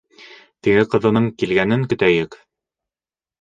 [0.67, 2.39] Теге ҡыҙының килгәнен көтәйек.